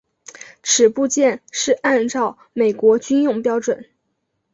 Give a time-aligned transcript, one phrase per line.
[0.63, 3.85] 此部件是按照美国军用标准。